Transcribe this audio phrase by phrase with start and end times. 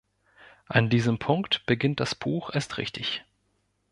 [0.65, 3.23] An diesem Punkt beginnt das Buch erst richtig.